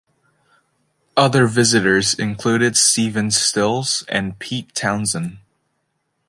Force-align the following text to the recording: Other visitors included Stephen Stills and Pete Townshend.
Other 1.15 1.45
visitors 1.45 2.15
included 2.15 2.75
Stephen 2.75 3.29
Stills 3.29 4.03
and 4.07 4.39
Pete 4.39 4.73
Townshend. 4.73 5.37